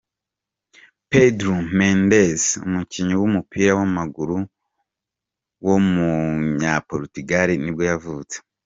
[1.11, 4.37] Pedro Mendes, umukinnyi w’umupira w’amaguru
[5.65, 8.37] w’umunyaportugal nibwo yavutse.